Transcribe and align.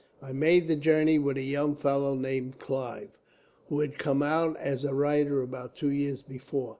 I 0.19 0.33
made 0.33 0.67
the 0.67 0.75
journey 0.75 1.19
with 1.19 1.37
a 1.37 1.43
young 1.43 1.75
fellow 1.75 2.15
named 2.15 2.57
Clive, 2.57 3.19
who 3.69 3.81
had 3.81 3.99
come 3.99 4.23
out 4.23 4.57
as 4.57 4.83
a 4.83 4.95
writer 4.95 5.43
about 5.43 5.75
two 5.75 5.91
years 5.91 6.23
before. 6.23 6.69